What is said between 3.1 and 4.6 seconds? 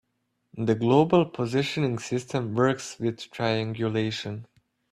triangulation.